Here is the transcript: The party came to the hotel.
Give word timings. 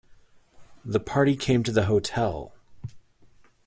The 0.83 0.99
party 0.99 1.35
came 1.35 1.61
to 1.61 1.71
the 1.71 1.85
hotel. 1.85 2.53